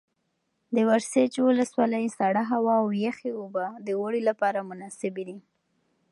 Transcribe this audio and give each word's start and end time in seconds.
د 0.75 0.77
ورسج 0.89 1.31
ولسوالۍ 1.47 2.05
سړه 2.17 2.43
هوا 2.51 2.75
او 2.81 2.89
یخې 3.07 3.29
اوبه 3.41 3.65
د 3.85 3.87
اوړي 3.99 4.21
لپاره 4.29 4.67
مناسبې 4.69 5.23
دي. 5.29 5.37